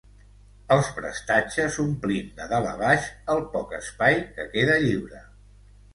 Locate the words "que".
4.39-4.51